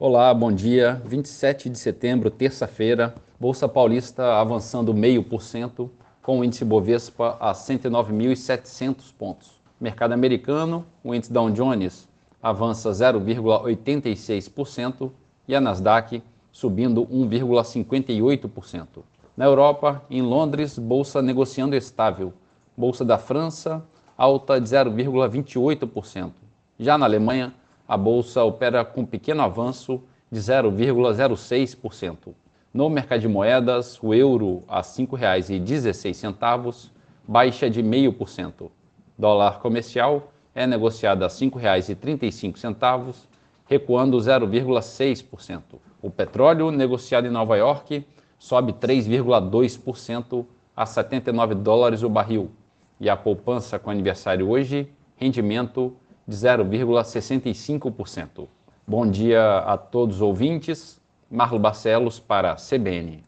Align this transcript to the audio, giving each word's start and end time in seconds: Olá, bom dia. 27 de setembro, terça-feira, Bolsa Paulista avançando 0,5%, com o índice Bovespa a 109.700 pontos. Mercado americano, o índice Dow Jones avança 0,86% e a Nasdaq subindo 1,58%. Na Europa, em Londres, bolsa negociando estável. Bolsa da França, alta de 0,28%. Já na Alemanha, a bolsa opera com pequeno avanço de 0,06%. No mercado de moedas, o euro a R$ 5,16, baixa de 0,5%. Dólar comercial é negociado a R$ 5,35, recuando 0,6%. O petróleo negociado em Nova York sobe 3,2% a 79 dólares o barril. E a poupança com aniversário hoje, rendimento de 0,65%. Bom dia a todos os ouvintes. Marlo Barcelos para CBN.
Olá, 0.00 0.32
bom 0.32 0.52
dia. 0.52 1.02
27 1.06 1.68
de 1.68 1.76
setembro, 1.76 2.30
terça-feira, 2.30 3.16
Bolsa 3.40 3.68
Paulista 3.68 4.34
avançando 4.34 4.94
0,5%, 4.94 5.90
com 6.22 6.38
o 6.38 6.44
índice 6.44 6.64
Bovespa 6.64 7.36
a 7.40 7.52
109.700 7.52 9.12
pontos. 9.18 9.60
Mercado 9.80 10.12
americano, 10.12 10.86
o 11.02 11.12
índice 11.12 11.32
Dow 11.32 11.50
Jones 11.50 12.08
avança 12.40 12.92
0,86% 12.92 15.10
e 15.48 15.56
a 15.56 15.60
Nasdaq 15.60 16.22
subindo 16.52 17.04
1,58%. 17.04 19.02
Na 19.36 19.46
Europa, 19.46 20.00
em 20.08 20.22
Londres, 20.22 20.78
bolsa 20.78 21.20
negociando 21.20 21.74
estável. 21.74 22.32
Bolsa 22.76 23.04
da 23.04 23.18
França, 23.18 23.84
alta 24.16 24.60
de 24.60 24.68
0,28%. 24.68 26.30
Já 26.78 26.96
na 26.96 27.04
Alemanha, 27.04 27.52
a 27.88 27.96
bolsa 27.96 28.44
opera 28.44 28.84
com 28.84 29.06
pequeno 29.06 29.42
avanço 29.42 30.02
de 30.30 30.38
0,06%. 30.38 32.34
No 32.72 32.88
mercado 32.90 33.20
de 33.20 33.28
moedas, 33.28 33.98
o 34.02 34.12
euro 34.12 34.62
a 34.68 34.76
R$ 34.76 34.82
5,16, 34.82 36.90
baixa 37.26 37.70
de 37.70 37.82
0,5%. 37.82 38.70
Dólar 39.16 39.58
comercial 39.58 40.30
é 40.54 40.66
negociado 40.66 41.22
a 41.22 41.28
R$ 41.28 41.32
5,35, 41.32 43.14
recuando 43.66 44.18
0,6%. 44.18 45.62
O 46.02 46.10
petróleo 46.10 46.70
negociado 46.70 47.26
em 47.26 47.30
Nova 47.30 47.56
York 47.56 48.06
sobe 48.38 48.74
3,2% 48.74 50.44
a 50.76 50.86
79 50.86 51.54
dólares 51.54 52.02
o 52.02 52.08
barril. 52.08 52.50
E 53.00 53.08
a 53.08 53.16
poupança 53.16 53.78
com 53.78 53.90
aniversário 53.90 54.48
hoje, 54.48 54.88
rendimento 55.16 55.96
de 56.28 56.36
0,65%. 56.36 58.46
Bom 58.86 59.10
dia 59.10 59.60
a 59.60 59.78
todos 59.78 60.16
os 60.16 60.22
ouvintes. 60.22 61.00
Marlo 61.30 61.58
Barcelos 61.58 62.20
para 62.20 62.56
CBN. 62.56 63.24